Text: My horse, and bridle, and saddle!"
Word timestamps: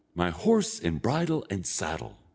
My 0.15 0.31
horse, 0.31 0.79
and 0.79 0.99
bridle, 0.99 1.45
and 1.51 1.63
saddle!" 1.63 2.17